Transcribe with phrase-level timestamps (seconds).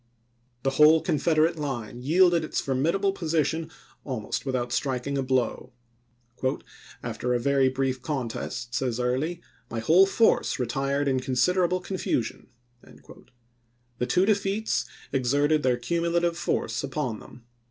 [0.63, 3.69] The whole Confederate line yielded its formidable position
[4.03, 5.73] almost without striking a blow."
[7.03, 9.03] After a very brief contest," says ibid.
[9.05, 12.47] Early," my whole force retired in considerable con fusion."
[12.81, 17.45] The two defeats exerted their cumulative force upon them.